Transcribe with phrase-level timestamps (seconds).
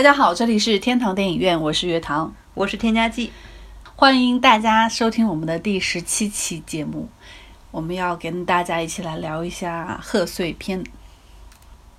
[0.00, 3.30] 大家好，这里是天堂电影院，我是月堂，我是添加剂，
[3.96, 7.10] 欢迎大家收听我们的第十七期节目。
[7.70, 10.82] 我们要跟大家一起来聊一下贺岁片。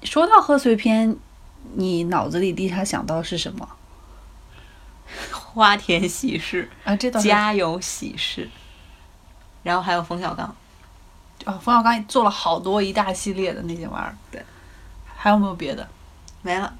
[0.02, 1.16] 说到贺岁片，
[1.76, 3.70] 你脑子里第一下想到的是什么？
[5.32, 8.50] 花田喜事啊，这倒家有喜事，
[9.62, 10.48] 然后还有冯小刚。
[11.46, 14.18] 哦，冯小刚做了好多一大系列的那些玩意儿。
[14.32, 14.44] 对，
[15.16, 15.88] 还有没有别的？
[16.42, 16.74] 没了。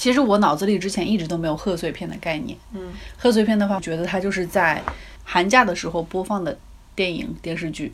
[0.00, 2.56] 其实我脑子里之前一直都没有贺岁片的概念。
[2.72, 4.82] 嗯，贺岁片的话，觉得它就是在
[5.24, 6.58] 寒假的时候播放的
[6.94, 7.92] 电影电视剧，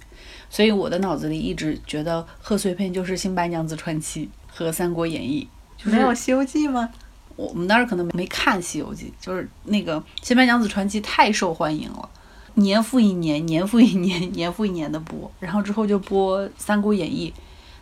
[0.49, 5.49] 所以我的脑子里一直觉得贺岁片就是《新白娘子传奇》和《三国演义》。
[5.91, 6.89] 没有《西游记》吗？
[7.35, 12.09] 我们当时可能没看《西游记》，就是那个《新白娘子传奇》太受欢迎了，
[12.55, 17.35] 年复一年，年复一年， 年复一年的播，然后之后就播《三国演义》，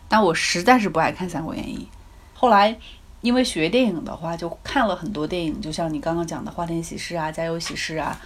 [0.09, 1.87] 但我实在是不爱看《三国演义》，
[2.33, 2.75] 后来。
[3.21, 8.19] 因为学电影的话，就看了很多电影，就像你刚刚讲的《花田喜事》啊，《家有喜事》啊，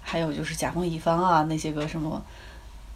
[0.00, 2.22] 还有就是《甲方乙方》啊那些个什么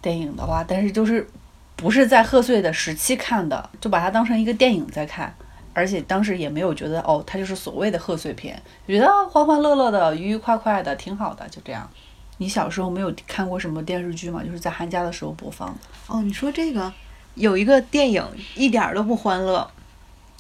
[0.01, 1.29] 电影的话，但是就是
[1.75, 5.35] 不是在贺岁的时期看的，就把它当成一个电影在看，
[5.75, 11.91] 而且当时也没有觉得哦，它就是所谓的贺岁片，觉得欢欢乐乐的、愉愉快快的，挺好的，就这样。
[12.39, 14.43] 你小时候没有看过什么电视剧吗？
[14.45, 15.75] 就是在寒假的时候播放的。
[16.07, 16.93] 哦，你说这个
[17.35, 19.69] 有一个电影一点都不欢乐。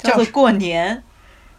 [0.02, 1.02] 叫做过年，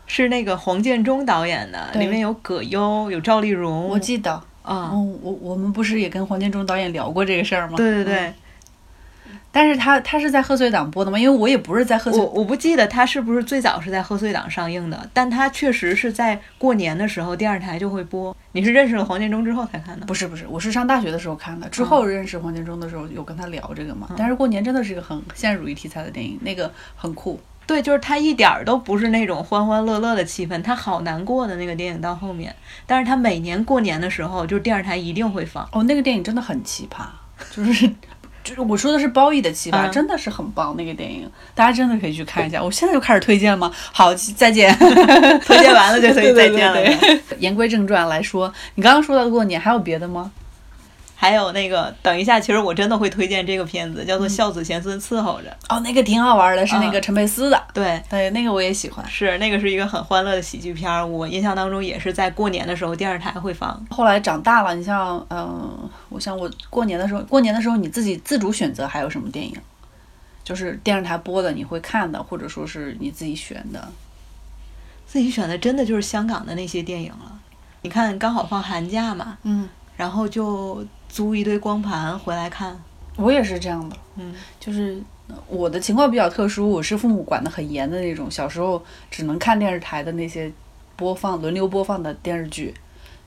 [0.08, 3.88] 是那个黄建中导演的，里面有葛优，有赵丽蓉。
[3.88, 7.76] 我记得啊，我我们不是也跟黄建中导演聊过这个事儿吗？
[7.78, 8.34] 对对对。
[9.54, 11.20] 但是他他是在贺岁档播的吗？
[11.20, 18.34] 因为我也不是在贺岁，我我不记得他是不是最早是在贺岁档上映的，但他确实是在过年的时候电视台就会播。
[18.54, 20.06] 你是认识了黄建中之后才看的？
[20.06, 24.08] 不是不是，我是上大学的时候看的，之后认识黄建中的时候有跟他聊这个嘛。
[24.18, 27.38] 但是过年真的是一个很现实主义题材的电影，那个很酷。
[27.72, 32.54] 对，就是他一点儿都不是那种欢欢乐乐的气氛，他好难过的那个电影到后面。
[32.86, 35.66] 但是他每年过年的时候，就是电视台一定会放。
[35.72, 37.06] 哦，那个电影真的很奇葩，
[37.56, 37.88] 就是
[38.44, 42.62] 就是我说的是褒义的奇葩，真的是很棒那个电影，大家真的可以去看一下。
[42.62, 43.72] 我现在就开始推荐吗？
[43.94, 44.76] 好，再见。
[45.46, 46.78] 推荐完了就可以 再见了。
[47.40, 50.30] 言归正传来说，你刚刚说到过年还有别的吗？
[51.22, 55.50] 还有那个，等一下，其实我真的会推荐这个片子，叫做《孝子贤孙伺候着》。
[55.70, 57.64] 哦，那个挺好玩的，是那个陈佩斯的。
[57.76, 59.08] 对对，那个我也喜欢。
[59.08, 63.86] 是那个是一个很欢乐的喜剧片儿，我印象当中也是在过年的时候电视台会放。
[63.92, 69.56] 后来长大了，你像，嗯，我想我过年的时候，过年的时候你自己自主选择还有什么电影？
[70.44, 73.88] 就是电视台播的你会看的，或者说是你自己选的。
[75.06, 77.40] 自己选的真的就是香港的那些电影了。
[77.84, 80.84] 你看，刚好放寒假嘛，嗯，然后就。
[81.12, 82.82] 租一堆光盘回来看，
[83.18, 83.98] 我也是这样的。
[84.16, 84.98] 嗯，就是
[85.48, 90.50] 我的情况比较特殊，我是父母管得很严的那种，小时候只能看电视台的那些
[90.96, 92.74] 播放轮流播放的电视剧，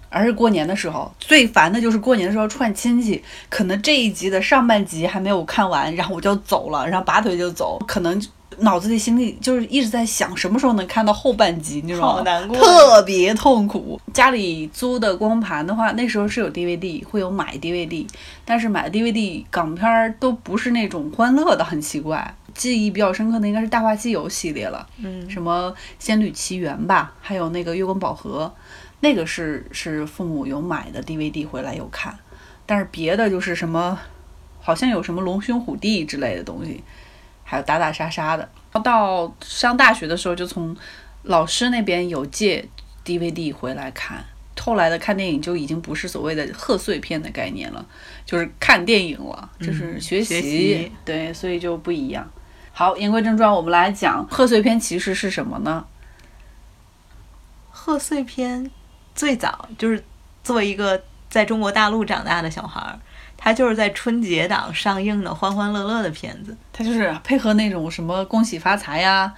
[0.08, 8.18] 而是过年的时候最烦的就是过年的时候串亲戚，可能这一集的上半集还没有看完，然后我就走了，然后拔腿就走，可能。
[8.58, 12.48] 脑子里心里就是一直在想什么时候能看到后半集，你知道吗？
[12.54, 14.00] 特别痛苦。
[14.12, 18.06] 家里租的光盘的话，那时候是有 DVD，会有买 DVD，
[18.44, 22.34] 但是买的 DVD 港片儿都不是那种欢乐的，很奇怪。
[22.54, 28.52] 记忆比较深刻的应该是《大话西游》系列了，嗯，什么《仙履奇缘》吧，还有那个《月光宝盒》，
[29.00, 32.16] 那个是是父母有买的 DVD 回来有看，
[32.64, 33.98] 但是别的就是什么，
[34.60, 36.84] 好像有什么龙兄虎弟之类的东西。
[37.44, 38.48] 还有打打杀杀的。
[38.82, 40.76] 到上大学的时候，就从
[41.22, 42.68] 老师那边有借
[43.04, 44.24] DVD 回来看。
[44.56, 47.84] 后来的看电影就已经不是所谓的贺岁片的概念了，
[48.24, 50.90] 就是看电影了，就是学习。
[51.04, 52.26] 对，所以就不一样。
[52.72, 55.84] 好，言归正传，我们来讲贺岁片其实是什么呢？
[57.70, 58.70] 贺岁片
[59.14, 60.02] 最早就是
[60.42, 62.98] 作为一个在中国大陆长大的小孩儿。
[63.44, 69.34] 它就是在春节档上映的欢欢乐乐的片子，它就是配合那种什么恭喜发财呀，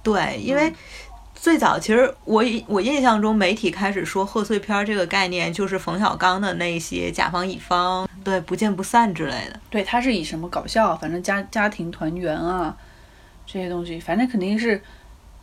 [0.00, 0.72] 对，因为
[1.34, 12.76] 最早其实我我印象中媒体开始说贺岁片这个概念，就是冯小刚的那些甲方乙方，对，不见不散之类的，对，它是以什么搞笑，反正家家庭团圆啊
[13.44, 14.80] 这些东西，反正肯定是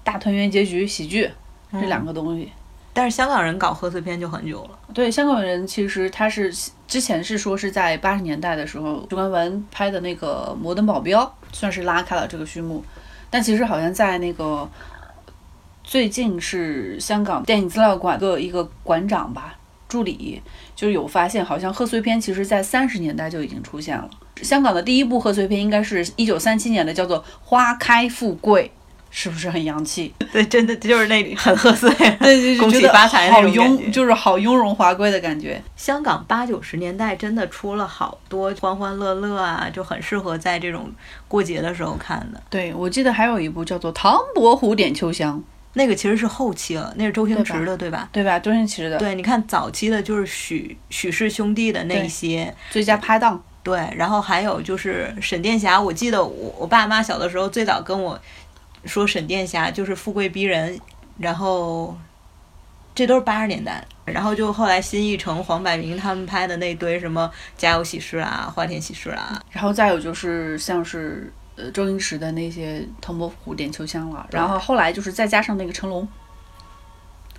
[0.06, 1.30] 大团圆结局喜剧
[1.74, 2.50] 这两个东西。
[2.97, 4.80] 但是香港人搞贺岁片就很久了。
[4.94, 6.50] 对，香港人其实他是
[6.88, 11.21] 之前是说是在八十年代的时候，朱冠文拍的那个《摩登保镖》
[11.51, 12.81] 算是拉开了这个序幕。
[13.30, 14.69] 但其实好像在那个
[15.83, 19.56] 最近是香港电影资料馆的一个馆长吧
[19.89, 20.42] 助理
[20.74, 24.09] 就有发现，好像贺岁片其实在三十年代就已经出现了。
[24.42, 28.71] 香港的第一部贺岁片应该是一九三七年的，叫做《花开富贵》。
[29.18, 30.14] 是不是很洋气？
[30.34, 31.90] 对，真的就是那里很贺岁，
[32.20, 35.62] 对， 恭喜发财那好种感觉雍，就是好雍容华贵的感觉。
[35.78, 40.92] 香港八九十年代真的出了好多欢欢乐乐啊，就很适合在这种
[41.30, 42.44] 过节的时候看的。
[42.50, 45.38] 对，我记得还有一部叫做《唐伯虎点秋香》，
[45.76, 48.10] 那个其实是后期了，那是周星驰的，对吧？
[48.12, 48.38] 对吧？
[48.38, 53.42] 周星驰的对，你看早期的就是许许氏兄弟的那些，最佳拍档。
[53.64, 58.20] 对，然后还有就是沈殿霞，我记得我我爸妈小的时候最早跟我
[58.86, 60.80] 说沈殿霞就是富贵逼人，
[61.18, 61.98] 然后
[62.94, 67.30] 这都是八十年代，然后就后来新艺城、黄百鸣他们拍的那堆什么
[67.60, 76.08] 《家有喜事》啦、《花田喜事》啦，然后再有就是像是呃周星驰的那些《唐伯虎点秋香》了，然后后来就是再加上那个成龙。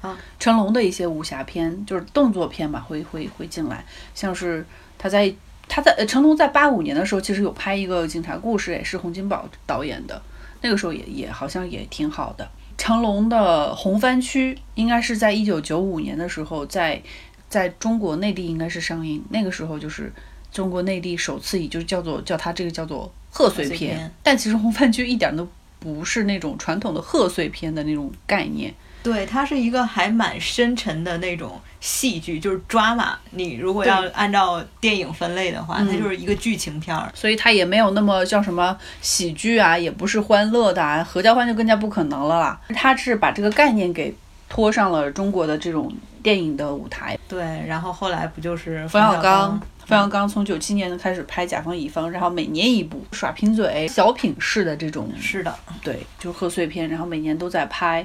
[0.03, 3.83] 啊，成龙的一些武侠片，就是动作片吧，会会会进来，
[4.15, 4.65] 像是
[4.99, 5.35] 他在
[5.67, 10.21] 他在呃成龙在八五年的时候，其实有拍一个警察故事，也是洪金宝导演的，
[10.63, 12.49] 那个时候也也好像也挺好的。
[12.79, 17.03] 成龙的《红番区》应该是在一九九五年的时候在
[17.49, 20.13] 在中国内地应该是上映，那个时候就是
[20.53, 25.49] 中国内地首次以就是叫做叫它这个叫做贺岁，片但其实《红番区》一点都
[25.79, 28.75] 不是那种传统的贺岁片的那种概念。
[29.07, 33.15] 对，它是一个还蛮深沉的那种戏剧，就是 drama。
[33.31, 37.09] 你如果要按照电影分类的话，它就是一个剧情片儿。
[37.15, 42.61] 所以它也没有那么叫什么喜剧啊，也不是欢乐的啊，合家欢就更加不可能了啦。
[42.75, 44.13] 它是把这个概念给
[44.49, 47.17] 拖上了中国的这种电影的舞台。
[47.29, 58.05] 对，然后后来不就是冯小刚刚？，冯小刚从九七年开始拍《甲方乙方》，然后每年一部，耍贫嘴、小品式的这种，是的，对，就是贺岁片，然后每年都在拍。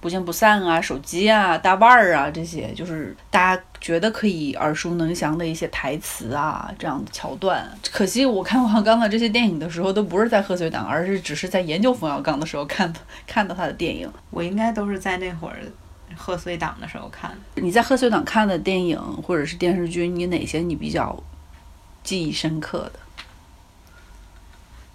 [0.00, 7.70] 不见不散啊，手机啊，大腕儿啊，这些就是大家觉得可以耳熟能详的一些台词啊，这样的桥段。
[7.92, 14.10] 可惜我看冯小刚的这些电影的时候，都不是在贺岁档，而是只是在研究冯小刚的时候看的，看到他的电影。
[14.30, 15.58] 我应该都是在那会儿
[16.16, 17.60] 贺岁档的时候看的。
[17.62, 21.22] 你在贺岁档看的电影或者是电视剧，你哪些你比较
[22.02, 22.98] 记忆深刻的？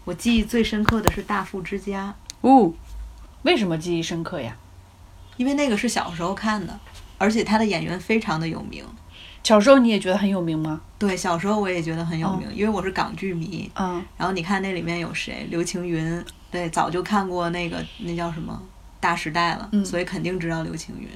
[0.03, 2.73] 我记忆最深刻的是《大富之家哦，
[3.43, 4.55] 为什么记忆深刻呀？》，
[5.37, 6.79] 因为那个是小时候看的，
[7.17, 8.83] 而且他的演员非常的有名。
[9.43, 10.81] 小时候你也觉得很有名吗？
[10.97, 13.69] 对，小时候我也觉得很有名，因为我是港剧迷。
[13.75, 15.45] 嗯，然后你看那里面有谁？
[15.51, 18.59] 刘青云，对，早就看过那个那叫什么
[18.99, 21.07] 《大时代》了，嗯所以肯定知道刘青云。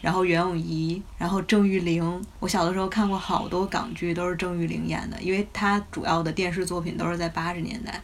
[0.00, 8.00] 然后袁咏仪，然后郑裕玲，我小的时候看过好多港剧，都是郑裕玲演的，因为她主要的电视作品都是在八十年代。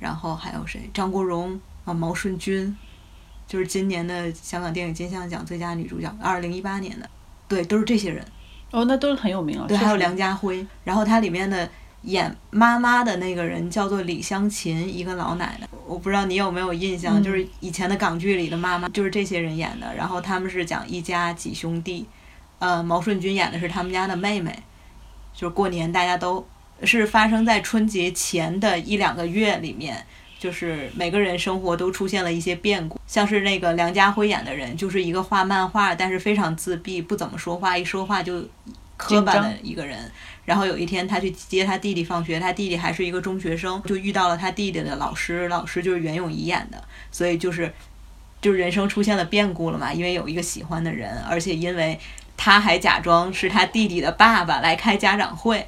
[0.00, 0.90] 然后还有谁？
[0.92, 2.74] 张国荣啊，毛舜筠，
[3.54, 7.08] 就是今年的香港电影金像奖最佳女主角，二零一八年的，
[7.46, 8.20] 对，都是这些人。
[8.72, 9.64] 哦，那都是很有名啊。
[9.68, 11.70] 对，还有梁家辉，然后它里面的
[12.02, 22.04] 演妈妈的那个人叫做李香琴，一个老奶奶，我不知道你有没有印象，嗯就是以前的港剧里的妈妈就是这些人演的，然后他们是讲一家几兄弟，
[22.58, 24.52] 呃，毛舜筠演的是他们家的妹妹，
[25.32, 26.44] 就是过年大家都
[26.82, 30.04] 是发生在春节前的一两个月里面。
[30.44, 38.46] 就是每个人生活都出现了一些变故，像是那个梁家辉演的人，就是一个画漫画，但是非常自闭，不怎么说话，一说话就
[38.98, 39.98] 磕巴的一个人。
[40.44, 47.72] 然后有一天他去接他弟弟放学，他弟弟还是一个中学生，就遇到了他弟弟的老师，老师就是袁咏仪演的，所以就是
[48.42, 51.98] 就是人生出现了变故了嘛，因为有一个喜欢的人，而且因为
[52.36, 55.66] 他还假装是他弟弟的爸爸来开家长会。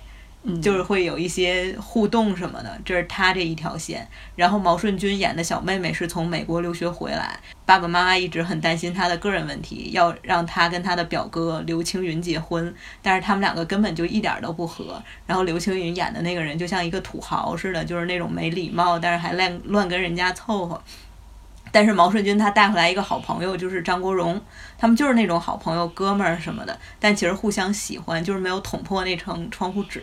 [0.63, 4.07] 就是会有一些互动什么的，这是他这一条线。
[4.35, 15.03] 然后毛舜筠演的小妹妹是从美国留学回来，爸爸妈妈一直很担心她的个人问题，要让她跟她的表哥刘青云结婚，但是他们两个根本就一点都不合。
[15.27, 20.81] 然后刘青云演的那个人就像一个土豪似的，就是那种没礼貌，但是还乱乱跟人家凑合。
[21.73, 24.41] 但是毛舜筠他带回来一个好朋友，就是张国荣，
[24.79, 30.03] 他们就是那种好朋友、哥们儿什么的，但其实互相喜欢，就是没有捅破那层窗户纸，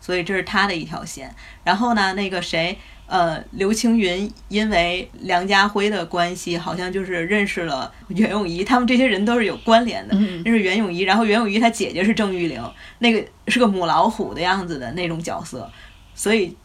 [0.00, 1.34] 所以这是他的一条线。
[1.64, 12.62] 然后呢，那个谁，呃，刘青云因为梁家辉的关系，好像就是认识了袁咏仪，他们这些人都是有关联的，嗯认识袁咏仪，然后袁咏仪她姐姐是郑裕玲，
[12.98, 15.70] 那个是个母老虎的样子的那种角色，
[16.14, 16.56] 所以。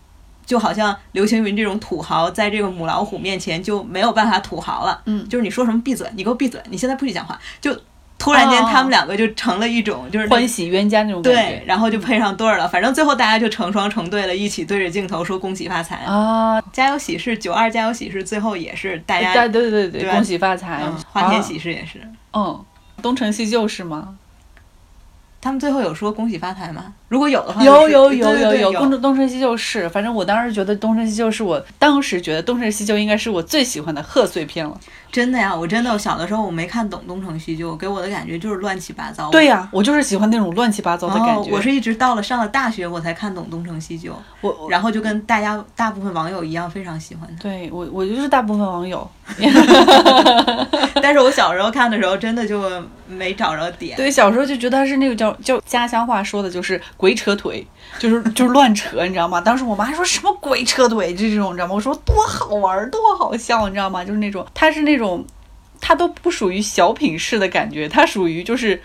[0.46, 5.02] 就好像刘青云这种土豪，在这个母老虎面前就没有办法土豪了。
[5.06, 7.40] 嗯就是你说什么闭嘴，你给我闭嘴，你现在不许讲话。
[7.62, 7.76] 就
[8.20, 11.64] 突然间哦他们两个就成了一种就是那欢喜冤家那种感对觉，。
[11.66, 12.68] 然后就配上对儿了。
[12.68, 15.98] 反正最后大家就成双成对了，一起对着镜头说恭喜发财。
[16.06, 22.00] 啊，家有喜事，九二家有喜事，最后也是大家对对对对，对恭喜发财嗯，花田啊喜事也是。
[22.34, 22.64] 嗯，
[23.02, 24.16] 东成西就是吗？
[25.44, 26.94] 他们最后有说恭喜发财吗？
[27.10, 34.80] 如果有的话，有有有有有有东东成西就是，反正我当时觉得东成西就是我当时觉得东成西就应该是我最喜欢的贺岁片了。
[35.14, 39.30] 真的呀，我真的我小的时候我没看懂东成西就，给我的感觉就是乱七八糟。
[39.30, 41.52] 对呀，我就是喜欢那种乱七八糟的感觉。
[41.52, 47.44] 我是一直到了上了大学我才看懂东成西就，我然后就跟大家大部分网友一样非常喜欢他。
[47.44, 49.08] 对我我就是大部分网友，
[51.00, 52.64] 但是我小时候看的时候真的就
[53.08, 53.96] 没找着点。
[53.96, 57.66] 对，小时候就觉得他是那个叫叫家乡话说的就是鬼扯腿，
[58.00, 59.40] 就是 就是乱扯，你知道吗？
[59.40, 61.76] 当时我妈还说什么鬼扯腿就这种，你知道吗？
[61.76, 64.04] 我说多好玩，多好笑，你知道吗？
[64.04, 65.03] 就是那种他是那种，
[65.82, 68.82] 他都不属于小品式的感觉，它属于就是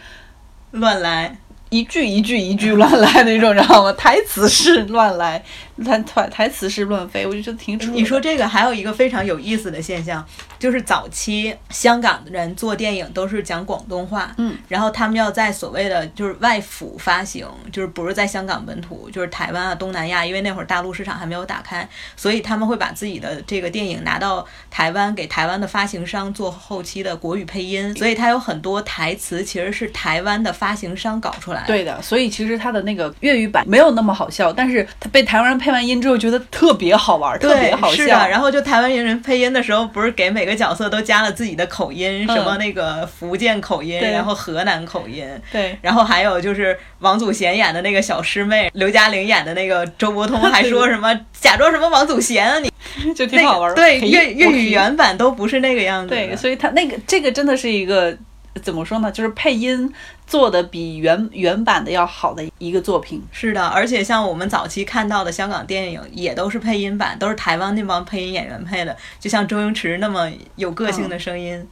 [0.72, 1.38] 乱来。
[1.70, 3.92] 一句一句一句乱来那种，知道吗？
[3.92, 5.44] 台词式乱来，
[5.84, 7.94] 台台台词是乱飞，我就觉得挺蠢。
[7.94, 10.24] 你说这个还有一个非常有意思的现象，
[10.58, 31.64] 就是早期香港的人做电影都是讲广东话，嗯，然后他们要在所谓的就是外府发行，就是不是在香港本土，就是台湾啊、东南亚，因为那会儿大陆市场还没有打开，所以他们会把自己的这个电影拿到台湾，给台湾的发行商做后期的国语配音，所以它有很多台词其实是台湾的发行商搞出来。
[31.66, 37.96] 对的，所以其实它的那个粤语版没有那么好笑，但是它被台湾人配完音之后，觉得特别好玩，特别好笑。
[37.96, 52.70] 是的，然后就台湾人配音的时候，不是给每个角色都加了自己的口音，嗯、什么那个福建口音，然后河南口音，对，然后还有就是王祖贤演的那个小师妹， 刘嘉玲演的那个周伯通还说什么 假装什么王祖贤啊你，
[53.14, 53.74] 就挺好玩。
[53.74, 56.08] 对，粤粤语原版都不是那个样子。
[56.08, 58.16] 对，所以他那个这个真的是一个。
[58.60, 59.12] 怎么说呢？
[59.12, 59.88] 就是配音
[60.28, 63.20] 做的比原原版的要好的一个作品。
[63.32, 71.56] 是的，而且像我们早期看到的香港电影，也都是配音版，都是台湾那帮配音演员配的，就像周星驰那么有个性的声音。
[71.56, 71.68] 嗯、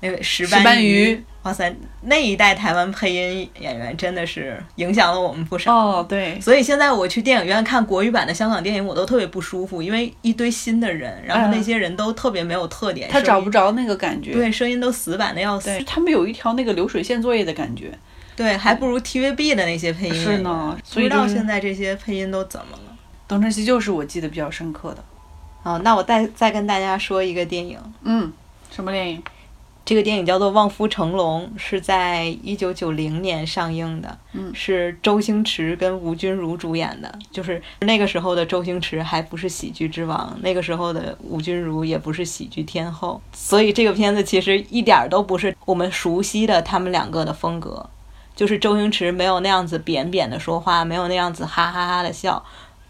[0.00, 5.74] 那个石斑鱼，哇塞，那一代台湾配音演员真的是影响了我们不少。
[5.74, 6.40] 哦，对。
[6.40, 14.32] 所以现在我去电影院看国语版的香港电影，我都特别不舒服，因为一堆新的人，然后那些人都特别没有特点，他找不着那个感觉。
[14.32, 15.70] 对，声音都死板的要死。
[15.86, 17.90] 他们有一条那个流水线作业的感觉。
[18.34, 20.14] 对，还不如 TVB 的那些配音。
[20.14, 22.96] 是呢，不知道现在这些配音都怎么了。
[23.26, 25.02] 董晨曦就是我记得比较深刻的。
[25.62, 27.78] 哦，那我再再跟大家说一个电影。
[28.02, 28.30] 嗯，
[28.70, 29.22] 什么电影？
[29.86, 34.18] 这个电影叫做《望夫成龙》，是在一九九零年上映的。
[34.32, 37.16] 嗯，是周星驰跟吴君如主演的。
[37.30, 47.88] 就是那个时候的周星驰还不是喜剧之王，那个时候的吴君如也不是喜剧天后，所以这个片子其实一点都不是我们熟悉的他们两个的风格。
[48.34, 52.44] 就是周星驰没有那样子扁扁的说话，没有那样子哈哈哈的笑，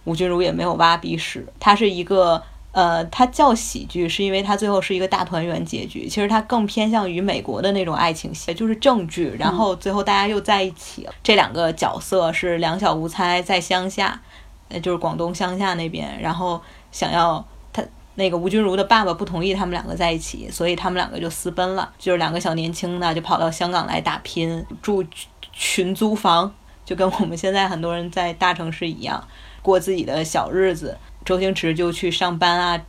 [0.05, 1.47] 吴君如也没有挖鼻屎。
[1.61, 2.43] 他是一个。
[2.77, 6.07] 呃，它叫喜剧，是因为它最后是一个大团圆结局。
[6.07, 9.35] 其实它更偏向于美国的那种爱情戏，就是正剧。
[9.39, 11.15] 然后最后大家又在一起了。
[11.23, 14.21] 这两个角色是两小无猜，在乡下，
[14.69, 16.61] 呃，就是广东乡下那边，然后
[16.93, 17.43] 想要
[17.73, 17.83] 他
[18.17, 21.91] 那个吴君如的爸爸不同意他们两个在一起，所以他们两个就私奔了。
[21.99, 25.03] 就是两个小年轻的就跑到香港来打拼，住
[25.51, 26.53] 群租房，
[26.85, 29.27] 就跟我们现在很多人在大城市一样，
[29.63, 30.99] 过自己的小日子。
[31.27, 32.81] 周星驰就去上班啊，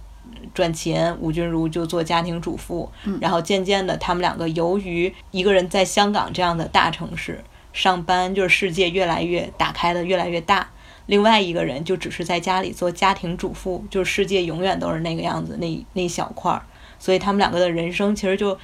[0.54, 2.90] 赚钱；吴君如就做家庭主妇。
[3.04, 10.68] 嗯，然后渐渐的，他们两个由于一个人在香港这样的大城市上班，就是世界越来越打开的越来越大；
[11.08, 16.62] 另外一个人就只是在家里做家庭主妇，就是世界永远都是那个样子，那那小块儿。
[17.00, 18.58] 所以他们两个的人生其实就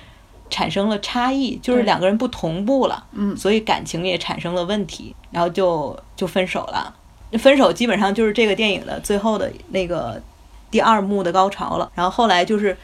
[0.50, 3.06] 产生了差异，就是两个人不同步了。
[3.12, 6.96] 嗯，所以感情也产生了问题，然后就就分手了。
[7.38, 10.22] 分手基本上就是这个电影的最后的那个
[10.70, 11.92] 第二幕的高潮了。
[11.96, 12.78] 然后后来就是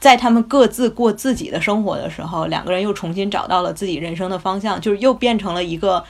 [0.00, 6.04] 在他们各自过自己的生活的时候，两个人又重新找到了自己人生的方向，就是又变成了一个，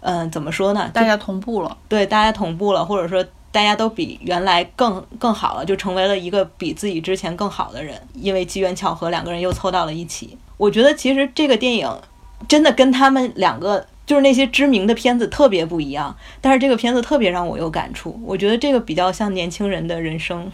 [0.00, 0.90] 嗯，怎么说呢？
[0.92, 8.00] 大家同步了，对，大家同步了，或者说大家都比原来更更好了，就成为了一个比自己之前更好的人。
[8.14, 10.36] 因为机缘巧合，两个人又凑到了一起。
[10.56, 11.90] 我觉得其实这个电影
[12.48, 13.86] 真的跟他们两个。
[14.06, 18.20] 就是那些知名的片子特别不一样，但是这个片子特别让我有感触。
[18.24, 20.50] 我觉得这个比较像年轻人的人生，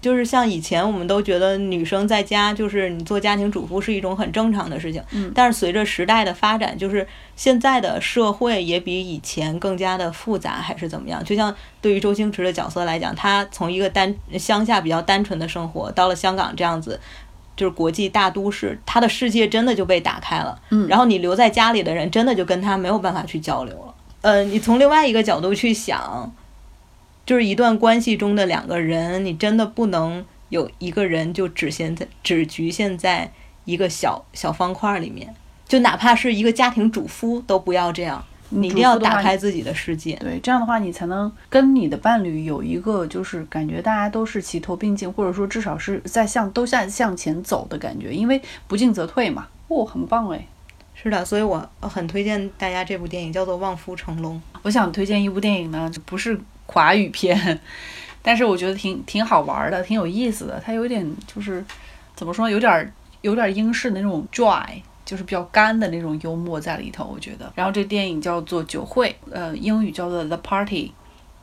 [0.00, 11.24] 就是像以前我们都觉得女生在家就是你做家庭主妇是一种很正常的事情，嗯，但是随着时代的发展，就是现在的社会也比以前更加的复杂，还是怎么样？
[11.24, 17.00] 就像对于周星驰的角色来讲，他从一个单乡下比较单纯的生活，到了香港这样子。
[17.60, 20.58] 就是国际大都市，他的世界真的就被打开了。
[20.70, 23.94] 嗯，然后你留在家里的人，真的就跟他没有办法去交流了。
[24.22, 26.34] 呃，你从另外一个角度去想，
[27.26, 33.30] 就是一段关系中的两个人，你真的不能有一个人就只限在只局限在
[33.66, 35.34] 一个小小方块里面，
[35.68, 38.24] 就哪怕是一个家庭主夫都不要这样。
[38.50, 40.14] 你一定要打开自己的世界。
[40.16, 49.48] 对，这样的话你才能跟你的伴侣有一个就是感觉大家都是齐头并进，或者说至少是在向都在向前走的感觉，因为不进则退嘛。
[49.68, 50.46] 哦，很棒哎。
[51.02, 54.36] 是的，所以我很推荐大家这部电影，叫做《望夫成龙》。
[54.60, 57.58] 我想推荐一部电影呢，不是华语片，
[58.20, 60.60] 但是我觉得挺挺好玩的，挺有意思的。
[60.62, 61.64] 它有点就是
[62.14, 62.92] 怎么说，有点
[63.22, 67.04] 有点英式的那种 dry，就是比较干的那种幽默在里头。
[67.04, 67.52] 我觉得。
[67.56, 70.86] 然后这电影叫做《酒会》，呃，英语叫做《The Party》，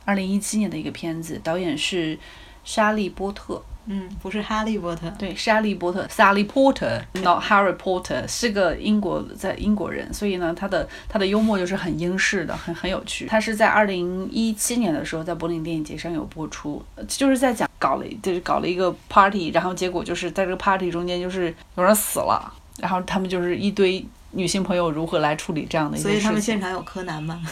[0.06, 2.18] 二零一七年的一个片子，导演是
[2.64, 3.62] 莎莉波特。
[3.90, 13.24] 嗯，不是哈利波特，对，是哈利波特，Sally Porter，not Harry Potter，是个英国在英国人，所以呢，他的他的幽默就是很英式的，很很有趣。
[13.24, 26.20] 他是在二零一七年的时候在柏林电影节上有播出，就是在讲搞了就是搞了一个 party，然后结果就是在这个 party 中间就是有人死了，然后他们就是一堆女性朋友如何来处理这样的一些事情。
[26.20, 27.42] 所以他们现场有柯南吗？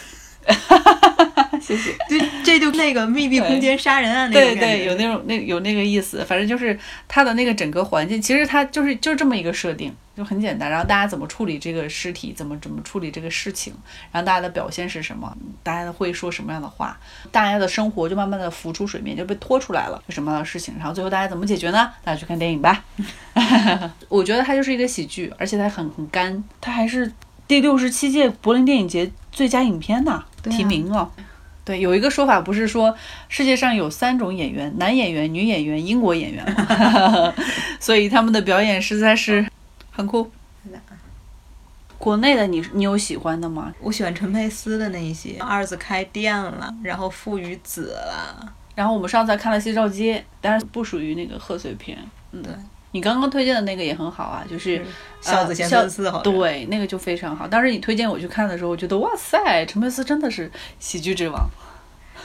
[1.67, 1.97] 谢谢。
[2.09, 6.25] 这这就那个密闭空间杀人案那个对对，有那种那有那个意思。
[6.25, 10.71] 反正就是它的那个整个环境，其实它就是就这么一个设定，就很简单。
[10.71, 13.75] 然后大家怎么处理这个尸体，怎么怎么处理这个事情，
[14.13, 16.97] 然后大家的表现是什么，大家会说什么样的话，
[17.33, 20.75] 大家的生活就慢慢的浮出水面，就被拖出来了，就什么样的事情。
[20.79, 21.91] 然后最后大家怎么解决呢？
[22.05, 22.85] 大家去看电影吧。
[24.09, 27.13] 我觉得它就是一个喜剧，而且它很很干，它还是
[27.49, 30.25] 第六十七届柏林电影节最佳影片呢。
[30.49, 31.11] 提名哦，
[31.67, 32.97] 对，有一个说法不是说
[33.29, 37.35] 世界上有三种演员，男演员、女演员、英国演员吗？
[37.81, 39.45] 所以他们的表演实在是
[39.91, 40.31] 很酷。
[41.99, 43.75] 国内的你你有喜欢的吗？
[43.81, 51.99] 我喜欢陈佩斯的那一些，二子开店了，然后父与子了，然后我们上次还看了《西照街》，但是不属于那个贺岁片。
[52.31, 52.53] 嗯，对。
[52.93, 54.79] 你刚刚推荐的那个也很好啊，就是
[55.21, 57.47] 《孝子贤孙伺候着》，对，那个就非常好。
[57.47, 61.47] 当时你推荐我去看的时候，我觉得哇塞，陈佩斯真的是喜剧之王，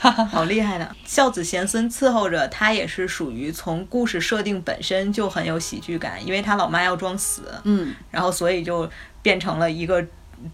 [0.00, 0.84] 好厉害的。
[1.04, 8.88] 《孝子贤孙伺候着》，他也是属于从故事设定本身就很有喜剧感，因为他老妈要装死，嗯，然后所以就
[9.20, 10.02] 变成了一个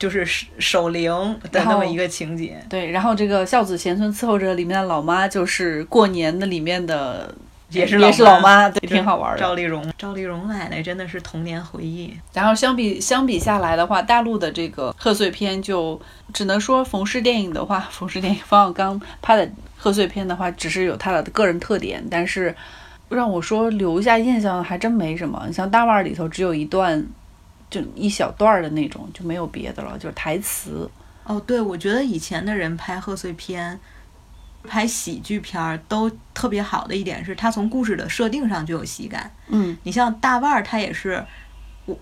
[0.01, 0.27] 就是
[0.59, 2.61] 守灵的那么一个情节。
[2.69, 7.33] 对，然后这个《孝子贤孙伺候着》里面的老妈就是过年的里面的。
[7.71, 9.39] 也是也是老妈，对，挺好玩的。
[9.39, 12.17] 赵丽蓉，赵丽蓉奶奶真的是童年回忆。
[12.33, 16.01] 然后相比相比下来的话，大陆的这个贺岁片就
[16.33, 22.55] 只能说冯氏电影的话， 冯氏电影冯小刚拍的贺岁片的话，只是有他的个人特点，但是
[23.11, 25.45] 让我说留下印象还真没什么。
[25.47, 27.07] 你像大腕里头只有一段，
[27.69, 30.91] 就一小段的那种，就没有别的了，就是台词。
[31.25, 33.79] 哦，对，我觉得以前的人拍贺岁片。
[34.65, 39.31] 拍喜剧片儿都特别好的一点是，他从故事的设定上就有喜感。
[39.49, 41.25] 嗯，你像大腕儿，他也是，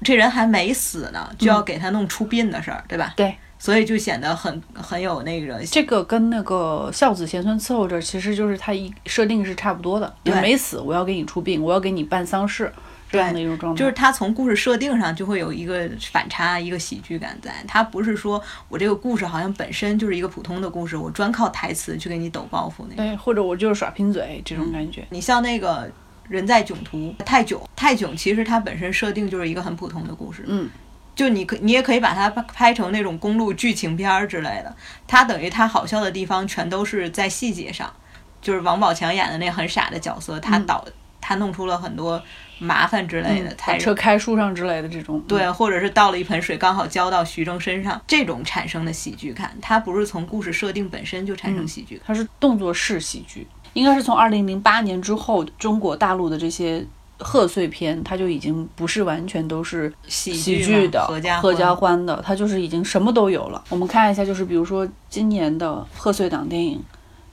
[0.03, 3.15] 这人还没死呢，就要给他弄出殡的事儿，对吧？
[3.17, 5.65] 对，所以就显得很很有那个。
[5.67, 10.13] 这个跟那个孝子贤孙伺候着，其实就是他一设定是差不多的。
[10.25, 12.73] 对，没死，我要给你出殡，我要给你办丧事。
[13.17, 17.53] 这样的一种状态，就是他从故事设定上就会有一个反差，一个喜剧感在。
[17.67, 25.07] 他不是说我这个故事好像本身就是一个普通的故事，我专靠台词去给你抖包袱那对，或者我就是耍贫嘴这种感觉。
[25.11, 25.91] 你像那个
[26.29, 30.45] 人在囧途，泰囧，泰囧其实它本身设定就是一个很普通的故事。
[30.47, 30.69] 嗯，
[31.15, 34.75] 就你可你也可以把它拍成那种公路剧情片儿之类的。
[35.07, 37.93] 它等于它好笑的地方全都是在细节上，
[38.41, 40.85] 就是王宝强演的那很傻的角色，他导
[41.21, 42.23] 他弄出了很多。
[42.59, 53.47] 麻烦之类的，把车开树上之类的这种，对，或者是倒了一盆水刚好浇到徐峥身上，这种产生的喜剧感，它不是从故事设定本身就产生喜剧，它是动作式喜剧。
[53.75, 56.83] 应该是从二零零八年之后，中国大陆的这些
[57.19, 63.63] 贺岁片，它就已经不是完全都是喜剧的、合家合家欢的，它就是已经什么都有了。
[63.69, 66.83] 我们看一下，就是比如说今年的贺岁档电影。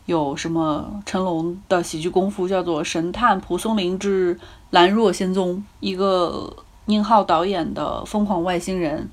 [0.06, 4.38] 有什么成龙的喜剧功夫叫做《神探蒲松龄之
[4.72, 6.54] 兰若仙踪》，一个
[6.86, 9.10] 宁浩导演的《疯狂外星人》，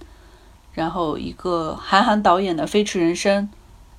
[0.74, 3.44] 然后一个韩寒导演的《飞驰人生》，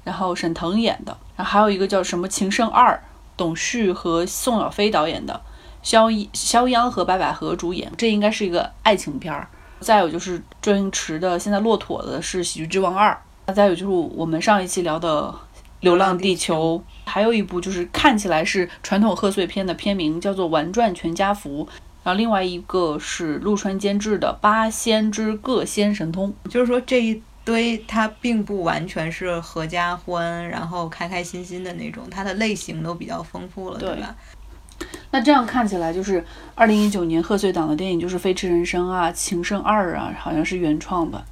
[0.03, 2.93] 然后沈腾演的，然后还有一个叫什么《情圣二》，
[3.37, 5.39] 董旭和宋小飞导演的，
[5.81, 9.47] 肖一肖央和白百合主演，这应该是一个爱情片儿。
[9.79, 13.17] 再有就是周星驰的，现在骆驼的是《喜剧之王二》，
[13.53, 15.33] 再有就是我们上一期聊的。
[15.81, 21.65] 《流浪地球》，还有一部就是看起来是传统贺岁片的片名，叫做《玩转全家福》。
[22.03, 34.15] 然后另外一个是陆川监制的《八仙之各仙神通》，就是说这一堆它并不完全是合家欢，然后开开心心的那种，它的类型都比较丰富了，对吧？
[35.11, 41.23] 那这样看起来，就是二零一九年贺岁档的电影就是《飞驰人生》啊，《情圣二》啊，好像是原创的。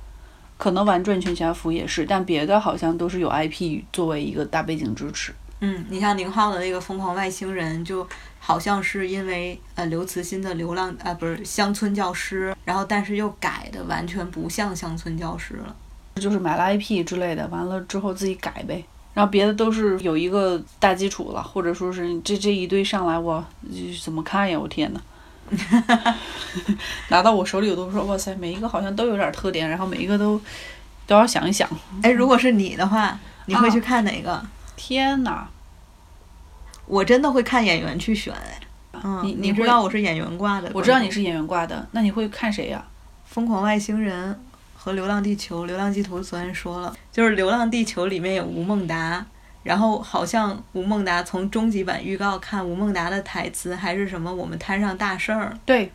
[0.60, 5.34] 可能玩转圈侠服也是，但别的好像都是有 IP 作为一个大背景支持。
[5.62, 8.06] 嗯，你像宁浩的那个《疯狂外星人》，就
[8.40, 15.76] 好像是因为呃刘慈欣的《流浪》啊不是乡村教师，然后但是又改的完全不像乡村教师了。
[16.16, 18.84] 就是买了 IP 之类的，完了之后自己改呗。
[19.14, 23.44] 然后别的都是有一个大基础了，或者说是这这一堆上来我
[24.04, 24.58] 怎么看呀？
[24.58, 25.02] 我天呐，
[27.10, 30.40] 拿到我手里我都说哇塞，每一个好像都有点特点，然后每一个都
[31.08, 31.70] 都要想一想。
[32.04, 34.46] 哎，如果是你的话，你会去看哪个？
[34.76, 35.48] 天哪，
[36.86, 38.60] 我真的会看演员去选哎。
[39.04, 42.84] 嗯，你你知道我是演员挂的，我知道你是演员挂的，那你会看谁呀？
[43.26, 44.38] 疯狂外星人
[44.76, 49.26] 和流浪地球，流浪地球昨天说了，就是流浪地球里面有吴孟达，
[49.70, 55.92] 然后好像吴孟达从终极版预告看吴孟达的台词还是什么，我们摊上大事儿，对，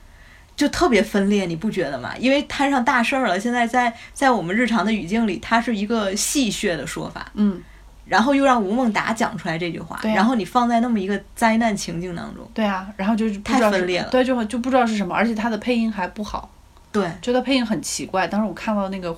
[0.55, 2.17] 就特别分裂，你不觉得吗？
[2.17, 7.61] 因为摊上大事儿了，现在在在我们日常的语境里，它是一个戏谑的说法，嗯。
[8.07, 16.51] 然后又让吴孟达讲出来这句话，然后你放在那么一个灾难情境当中，对啊，然后就太分裂了，对，就就不知道是什么，而且他的配音还不好，
[16.93, 18.29] 对，觉得配音很奇怪。
[18.29, 19.17] 当时我看到那个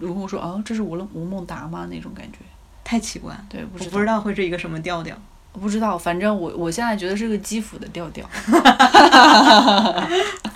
[0.00, 1.86] 卢红说，哦，这是吴吴孟达吗？
[1.88, 2.38] 那种感觉，
[2.84, 5.16] 太奇怪，对，我不知道会是一个什么调调，
[5.52, 8.24] 我不知道，反正我我现在觉得是个基辅的调调，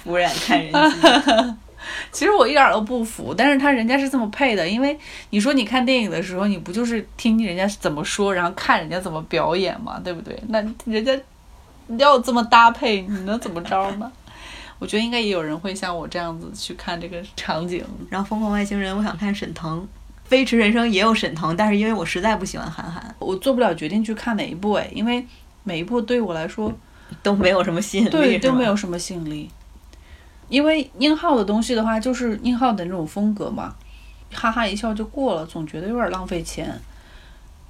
[0.04, 0.98] 俯然看人机。
[2.12, 4.98] 其实我一点都不服，但是他人家是这么配的，因为
[5.30, 10.38] 你说你看电影的时候，你不就是听人家怎么说，然后看人家怎么表演嘛，对不对？
[10.48, 11.18] 那人家
[11.96, 14.10] 要这么搭配，你能怎么着呢？
[14.78, 17.84] 我觉得应该也有人会像我这样子去看这个场景。
[18.10, 19.80] 然后《疯狂外星人》，我想看沈腾，
[20.28, 25.26] 《飞驰人生》也有沈腾，但是因为我实在不喜欢韩寒，我做不了决定去看哪一部哎，因为
[25.64, 26.72] 每一部对我来说
[27.22, 29.50] 都没有什么吸引力，对，都没有什么吸引力。
[30.50, 33.74] 因为宁浩的东西的话，就是宁浩的那种风格嘛，
[34.32, 36.78] 哈哈一笑就过了，总觉得有点浪费钱。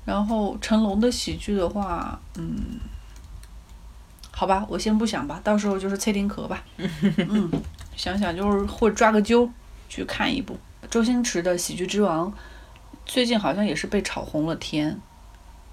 [0.04, 2.56] 然后成龙的喜剧的话，嗯，
[4.32, 6.62] 好吧，我先不想吧，到时候就是蔡丁壳吧。
[6.78, 7.50] 嗯，
[7.94, 9.48] 想想就是会抓个阄
[9.88, 10.58] 去看一部
[10.90, 12.30] 周星驰的《喜剧之王》，
[13.04, 14.98] 最近好像也是被炒红了天。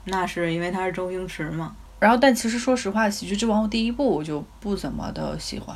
[0.06, 1.76] 那是因为他是周星驰嘛。
[2.00, 5.76] 然后，但其实说实话，《喜剧之王》第一部我就不怎么的喜欢。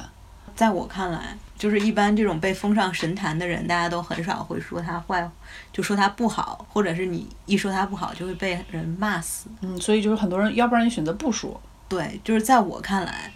[0.56, 5.28] 在我看来，就是一般这种被封上神坛的人，大家都很少会说他坏，
[5.72, 9.50] 就说他不好，或者是你一说他不好，就会被人骂死。
[9.62, 11.60] 嗯，所以就是很多人，要不然你选择不说。
[11.88, 13.32] 对，就是在我看来，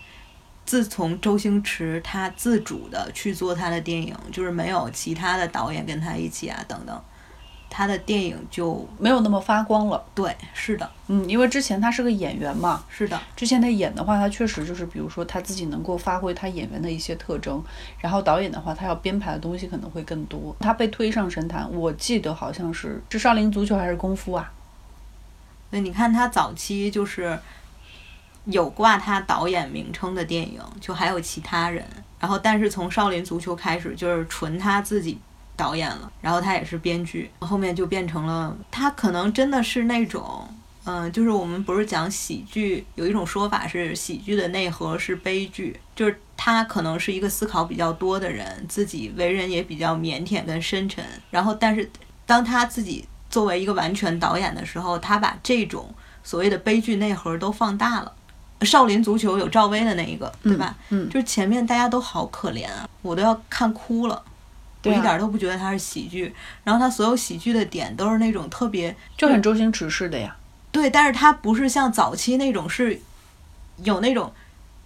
[0.65, 7.02] 自从周星驰他自主的去做他的电影，就是没有其他的导演跟他一起啊，等等。
[7.76, 10.06] 他的电影就没有那么发光了。
[10.13, 12.84] 对，是的，嗯，因为之前他是个演员嘛。
[12.88, 17.63] 是的，之前他演的话，他确实就是，比如说他自己能够发挥他演员的一些特征，
[17.97, 20.56] 然后导演的话，他要编排的东西可能会更多。
[20.60, 24.54] 他被推上神坛，我记得好像是是少林足球还是功夫啊？
[25.71, 27.39] 那，你看他早期就是
[28.45, 31.86] 有挂他导演名称的电影，就还有其他人，
[32.19, 35.19] 然后但是从少林足球开始就是纯他自己。
[35.56, 40.47] 导演了，然后他也是编剧，后面就变成了他可能真的是那种，
[40.84, 51.88] 嗯，就是我们不是讲喜剧，有一种说法是喜剧的内核是悲剧，就是他可能是一个思考比较多的人，自己为人也比较腼腆跟深沉，然后但是
[52.25, 58.12] 当他自己作为一个完全导演的时候，他把这种所谓的悲剧内核都放大了。
[58.63, 60.76] 少林足球有赵薇的那一个，对吧？
[60.89, 64.23] 嗯，就是前面大家都好可怜啊，我都要看哭了。
[64.86, 70.36] 我一点都不觉得它是喜剧，然后它所有喜剧的点都是那种特别就很周星驰式的呀。
[70.71, 72.99] 对，但是它不是像早期那种是
[73.84, 74.34] 有那种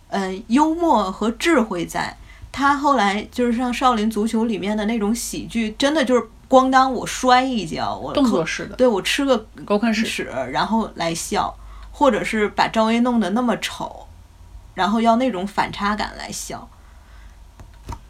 [0.10, 2.16] 嗯幽默和智慧在。
[2.50, 11.56] 他后来就是像少林足球里面的那种喜剧，真的就是咣当我摔一跤，我动作式的，对我吃个狗啃屎，然后来笑，
[11.98, 14.06] 或者是把赵薇弄得那么丑，
[14.76, 16.70] 然后要那种反差感来笑。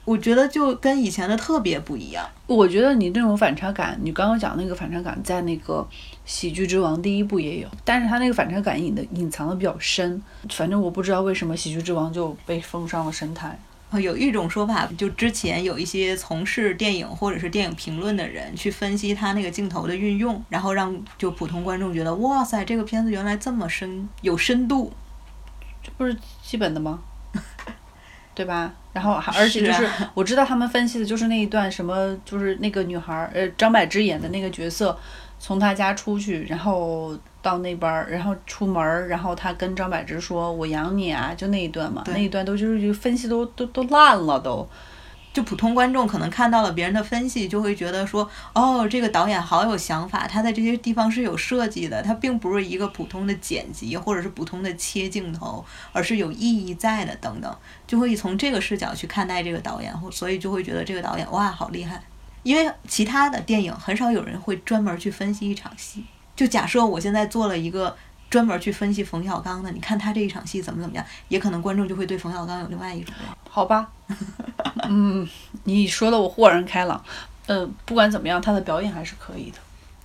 [0.04, 2.28] 我觉得就跟以前的特别不一样。
[2.48, 5.76] 我觉得你这种反差感，你刚刚讲那个反差感，在那个
[6.26, 10.22] 《喜剧之王》第一部也有，但是他那个反差感隐的隐藏的比较深。
[10.50, 13.58] 反正我不知道为什么《喜剧之王》就被封上了神台。
[13.94, 24.92] 有一种说法，就之前有一些从事电影或者是电影评论的人去分析他那个镜头的运用，然后让就普通观众觉得，哇塞，这个片子原来这么深，有深度，
[25.82, 27.00] 这不是基本的吗？
[28.36, 28.72] 对吧？
[28.94, 34.96] 然后还而且就是我知道他们分析的就是那一段什么，就是那个女孩呃张柏芝演的那个角色，
[35.40, 44.68] 从他家出去，然后到那边儿，然后出门，然后他跟张柏芝说：“我养你啊！”就那一段嘛，那一段都就是分析都都都烂了都。
[45.34, 62.02] 就普通观众可能看到了别人的分析，就会觉得说，哦，这个导演好有想法，他在这些地方是有设计的，他并不是一个普通的剪辑或者是普通的切镜头，而是有意义在的，等等，就会从这个视角去看待这个导演，或所以就会觉得这个导演哇，好厉害。
[62.48, 66.06] 因为其他的电影很少有人会专门去分析一场戏。
[66.34, 67.94] 就假设我现在做了一个
[68.30, 73.14] 专门去分析冯小刚的，你看他这一场戏怎么怎么样，也可能观众就会对冯小刚有另外一种。
[73.50, 73.90] 好吧，
[74.88, 75.28] 嗯，
[75.66, 77.04] 你说的我豁然开朗。
[77.48, 79.58] 呃，不管怎么样，他的表演还是可以的。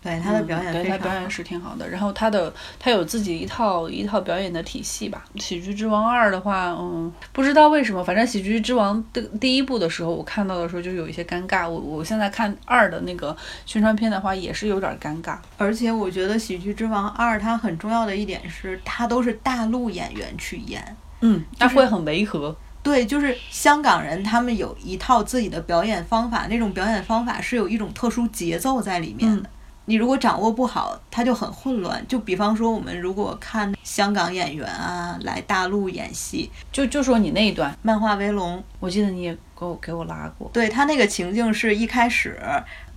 [0.03, 1.89] 对他的表演，对他表演是挺好的。
[1.89, 5.25] 然后他的他有自己一套一套表演的体系吧。
[5.41, 11.69] 《喜剧之王二》的话，嗯，不知道为什么，反正《喜剧之王》的第一部的时候，我看到的时候就有一些尴尬。
[11.69, 15.37] 我我现在看二的那个宣传片的话，也是有点尴尬。
[15.57, 22.57] 而且我觉得《喜剧之王二》它很重要的一点是，它都是大陆演员去演，嗯，那会很违和。
[22.83, 29.49] 对，就是香港人，他们有一套自己的表演方法，那种表演方法是有一种特殊节奏在里面的。
[29.93, 32.03] 你如果掌握不好，它就很混乱。
[32.09, 40.49] 就比方说，我们如果看香港演员啊来大陆演戏，就就说你那一段《漫画威龙》，我记得你也给我给我拉过。
[40.51, 42.41] 对他那个情境是一开始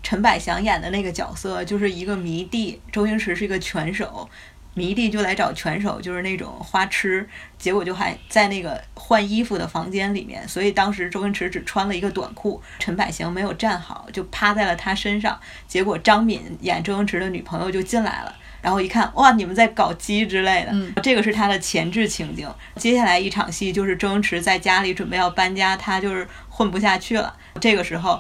[0.01, 4.29] 陈百祥演的那个角色就是一个迷弟，周星驰是一个拳手。
[4.75, 18.35] 迷弟就来找拳手，就是那种花痴，结果就还在那个换衣服的房间里面，所以当时周星驰只穿了一个短裤，陈百祥没有站好，就趴在了他身上，结果张敏演周星驰的女朋友就进来了，
[18.65, 22.49] 然后一看，哇，你们在搞基之类的，嗯这个是他的前置情景。
[22.78, 28.19] 接下来一场戏就是周星驰在家里准备要搬家，他就是混不下去了，这个时候。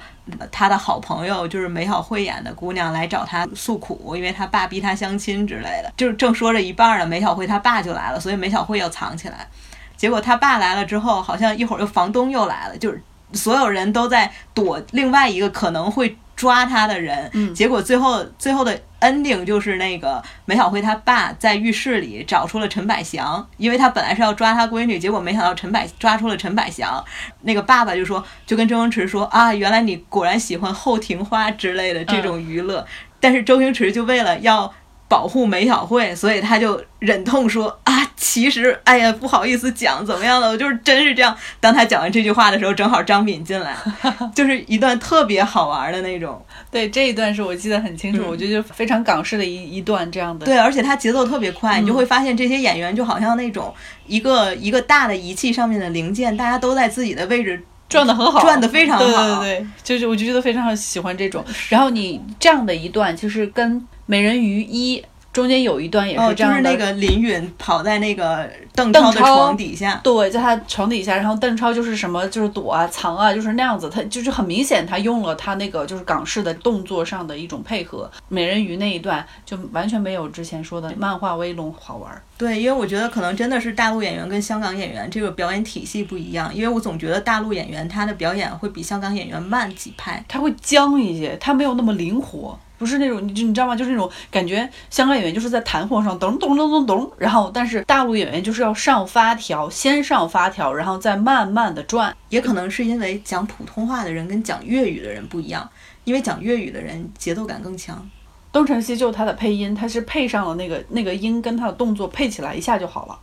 [0.51, 5.93] 他的好朋友就是梅小慧演的姑娘来找他诉苦，因为他爸逼他相亲之类的。
[5.95, 9.47] 就是正说着一半呢，梅小慧他爸就来了，所以梅小慧要藏起来。
[9.95, 12.99] 结果他爸来了之后，好像一会儿又房东又来了，就是
[13.33, 16.17] 所有人都在躲另外一个可能会。
[16.45, 27.03] 抓他的人，结果最后最后的 ending 就是那个梅小辉他爸在浴室里找出了陈百祥，因为他本来是要抓他闺女，结果没想到陈百抓出了陈百祥。
[27.41, 32.85] 那个爸爸就说，就跟周星驰说啊，原来你果然喜欢后庭花之类的这种娱乐，
[33.19, 34.71] 但是周星驰就为了要。
[35.07, 41.35] 保护梅小慧，所以他就忍痛说啊，其实哎呀，不好意思讲怎么样的，我就是真是这样。
[41.59, 43.75] 当他讲完这句话的时候，正好张敏进来，
[44.33, 46.43] 就是一段特别好玩的那种。
[46.71, 50.45] 对，这一段是我记得很清楚，我觉得就非常港式的一一段这样的。
[50.45, 53.71] 对，而且他节奏特别快，你就会发现这些演员就好像那种
[54.07, 59.05] 一个一个大的仪器上面的零件，大家都在自己的位置转的很好，转的非常好。
[59.05, 61.45] 对对对，就是我就觉得非常喜欢这种。
[61.69, 63.87] 然后你这样的一段，就是跟。
[64.05, 78.09] 美人鱼一中间有一段也是这样的，就是那个林允跑在那个邓超的床底下，对，在他床底下，然后邓超就是什么就是躲啊藏啊，就是那样子，他就是很明显他用了他那个就是港式的动作上的一种配合。
[78.29, 82.09] 美人鱼那一段就完全没有之前说的漫画威龙好玩。
[82.37, 92.57] 对，因为我觉得可能真的是大陆演员跟香港演员这个表演体系不一样，因为我总觉得大陆演员他的表演会比香港演员慢几拍，他会僵一些，他没有那么灵活。
[92.77, 93.75] 不是那种，你你知道吗？
[93.75, 102.15] 就是那种感觉，香港演员就是在弹簧上咚咚咚咚咚，然后但是大陆演员就是要上发条，先上发条，然后再慢慢的转。
[102.29, 105.69] 也可能是因为讲普通话的人跟讲粤语的人不一样，
[106.03, 108.09] 因为讲粤语的人节奏感更强。
[108.51, 113.19] 东成西就他的配音，他是配上了那个那个音跟他的动作配起来一下就好了。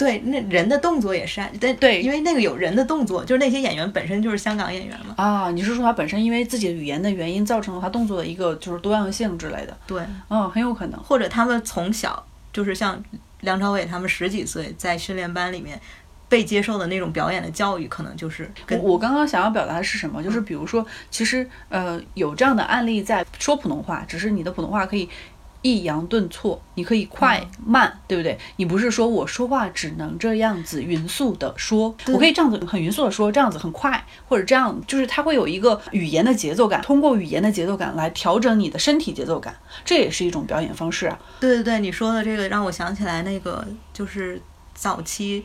[0.00, 5.14] 对，那人的动作也是，对对，因为那个有人的动作，就是那些演员本身就是香港演员嘛。
[5.18, 9.76] 啊，你是说他本身因为自己的语言的原因，造成了他动作的一个就是多样性之类的？
[9.86, 13.04] 对，嗯，很有可能，或者他们从小就是像
[13.42, 15.78] 梁朝伟他们十几岁在训练班里面
[16.30, 20.22] 被接受的那种表演的教育，可能就是我我刚刚想要表达的是什么？
[20.22, 25.06] 就是比如说，其实呃有这样的案例在说普通话，只是你的普通话可以。
[25.62, 28.38] 抑扬顿挫，你可以快慢，对不对？
[28.56, 41.18] 你不是说我说话只能这样子匀速的说，我可以这样子很匀速的说，这样子很快，或者这样，就是它会有一个语言的节奏感，通过语言的节奏感来调整你的身体节奏感，这也是一种表演方式啊。
[41.38, 44.40] 对对对，你说的这个让我想起来那个就是
[44.74, 45.44] 早期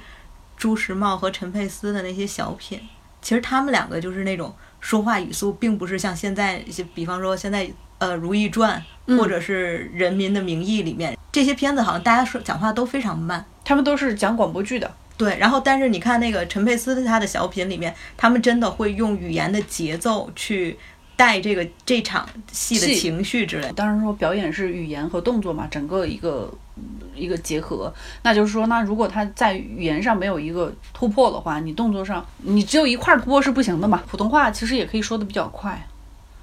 [0.56, 2.80] 朱时茂和陈佩斯的那些小品，
[3.22, 7.70] 其实他们两个就是那种说话语速，并不是像现在，比方说现在。
[7.98, 8.84] 呃，《如懿传》
[9.18, 13.46] 或者是《人民的名义》里面这些片子，好像大家说讲话都非常慢。
[13.64, 15.38] 他们都是讲广播剧的，对。
[15.38, 20.78] 然后，但是你看那个陈佩斯他的小品里面，他们真的会用语言的节奏去
[21.16, 23.72] 带这个这场戏的情绪之类。
[23.76, 26.54] 当然说表演是语言和动作嘛，整个一个
[27.16, 27.92] 一个结合。
[28.22, 34.04] 那就是说，那如果他在语言上没有一个突破的话，你动作上你只有一块突破是不行的嘛。
[34.08, 35.88] 普通话其实也可以说的比较快。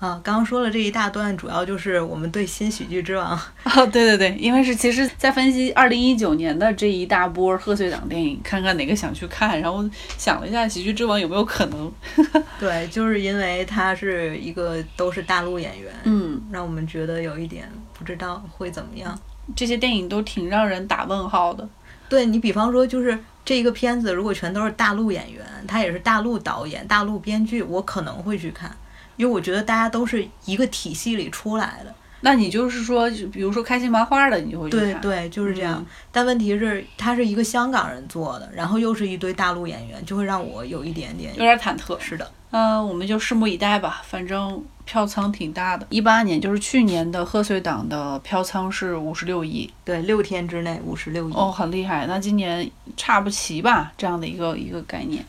[0.03, 3.38] 啊，刚刚说了这一大段，主要就是我们对新喜剧之王。
[3.62, 9.88] 哦， 对对对，因为是其实，在分析二零一九年的这一大波贺岁档电影，看看哪个想去看，然后
[10.19, 11.93] 想了一下，喜剧之王有没有可能？
[12.59, 19.17] 对，就是因为他是一个都是大陆演员，嗯，让我们觉得有一点不知道会怎么样。
[19.55, 21.69] 这些电影都挺让人打问号的。
[22.09, 28.77] 对你比方说，就是这一个片子，如果全都是大陆演员，他也是大陆导演、大陆编剧，我可能会去看。
[29.16, 35.85] 因为我觉得大家都是一个体系里出来的，那你就是说，比如说开心麻花的，你就会对对，就是这样。
[36.11, 41.98] 但问题是，他是一个香港人做的，然后又是一堆大陆演员，就会让我有一点点有点忐忑。
[42.01, 44.03] 是的，嗯，我们就拭目以待吧。
[44.05, 52.07] 反正票仓挺大的，一八年就是去年的贺岁档的票仓是五十六亿，对，六天之内五十六亿，哦，很厉害。
[52.07, 55.25] 那今年差不齐吧，这样的一个一个概念。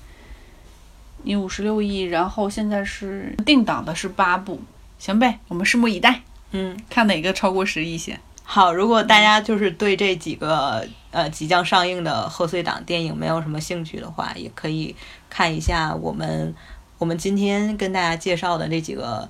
[1.24, 4.62] 你五十六亿，然后现在是定档的是八部，
[5.00, 6.22] 行呗，我们拭目以待。
[6.52, 8.20] 嗯，看哪个超过十亿先。
[8.44, 14.96] 好，如果大家就是对这几个呃即将上映的贺岁档电影没有什么兴趣的话，也可以
[15.30, 16.54] 看一下我们
[16.98, 19.30] 我们今天跟大家介绍的这几个。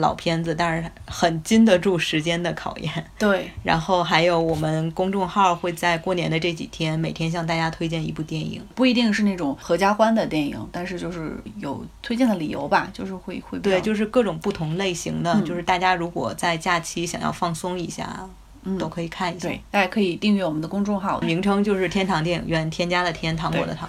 [0.00, 2.92] 老片子，但是很经得住时间的考验。
[3.18, 18.28] 对，然后还有我们公众号会在过年的这几天，每天向大家推荐一部电影，不一定是那种合家欢的电影，但是就是有推荐的理由吧，就是会会对，就是各种不同类型的，就是大家如果在假期想要放松一下，
[18.62, 19.48] 嗯，都可以看一下。
[19.48, 23.88] 对，大家可以订阅我们的公众号，名称就是天堂电影院，添加的天，糖果的糖。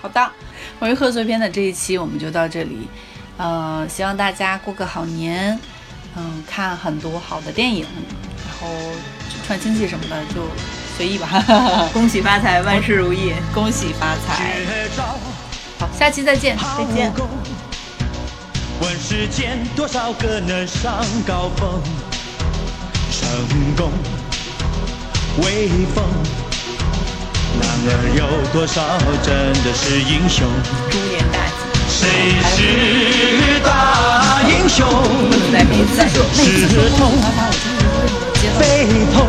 [0.00, 0.30] 好的，
[0.78, 2.86] 关于贺岁片的这一期我们就到这里。
[3.38, 5.58] 呃，希望大家过个好年，
[6.16, 7.86] 嗯，看很多好的电影，
[8.44, 8.68] 然后
[9.46, 10.48] 串亲戚什么的就
[10.96, 11.28] 随意吧。
[11.92, 14.56] 恭喜发财，万事如意，恭喜发财。
[15.78, 17.12] 好，下期再见，再见。
[18.80, 21.82] 问世间多少个能上高峰？
[23.10, 23.28] 成
[23.76, 23.90] 功
[25.42, 26.04] 威风，
[27.60, 30.46] 然而有多少真的是英雄？
[30.90, 31.65] 猪年大吉。
[31.88, 32.08] 谁
[32.54, 34.86] 是大英雄？
[36.32, 37.12] 是痛，
[38.58, 39.26] 悲痛。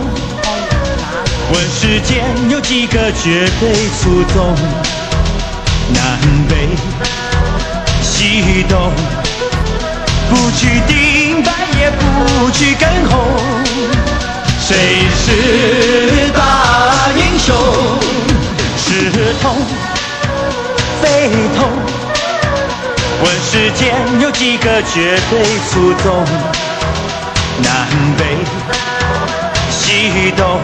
[1.54, 4.56] 问世间有几个绝对出众？
[5.94, 6.70] 南北
[8.02, 8.92] 西东，
[10.30, 13.14] 不去顶白，也不去跟红。
[14.60, 17.56] 谁是大英雄？
[18.78, 19.56] 是痛，
[21.02, 21.97] 悲痛。
[23.24, 26.24] 问世间有几个绝对出众？
[27.64, 28.38] 南北
[29.72, 30.62] 西东，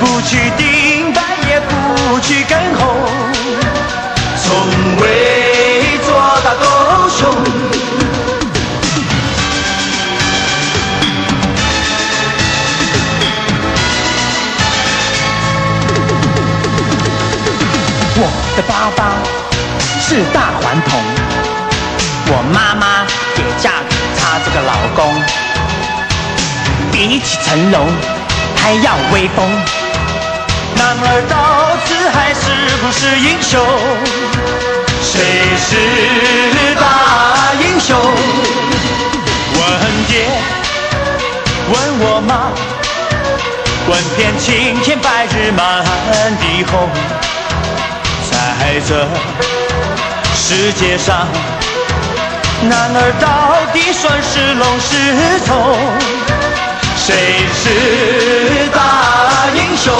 [0.00, 2.96] 不去顶白，也不去跟红，
[4.42, 4.56] 从
[5.00, 6.08] 未做
[6.42, 7.28] 大狗熊。
[18.16, 19.29] 我的爸爸。
[20.10, 20.98] 是大顽童，
[22.26, 24.98] 我妈妈也嫁给他这个老公。
[26.90, 27.86] 比起成龙，
[28.56, 29.48] 还要威风。
[30.74, 32.50] 男儿到此还是
[32.82, 33.64] 不是英雄？
[35.00, 37.96] 谁是大英雄？
[39.54, 39.62] 问
[40.08, 40.26] 爹，
[41.70, 42.50] 问我妈，
[43.86, 45.84] 问遍青天白日满
[46.40, 46.88] 地红。
[48.28, 49.59] 在这。
[50.52, 51.28] 世界上，
[52.68, 55.78] 男儿到底算是龙是虫？
[56.96, 59.94] 谁是大英雄？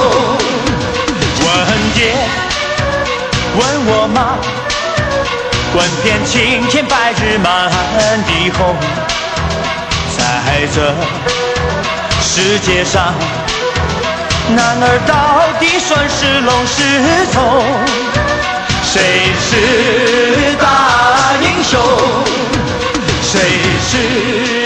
[1.39, 1.47] 问
[1.95, 2.17] 爹，
[3.55, 4.35] 问我妈，
[5.77, 7.71] 问遍青天白日满
[8.27, 8.75] 地红。
[10.19, 10.93] 在这
[12.21, 13.15] 世界上，
[14.57, 18.10] 男儿到底算是龙是虫？
[18.93, 21.81] 谁是大英雄？
[23.23, 23.41] 谁
[23.81, 24.60] 是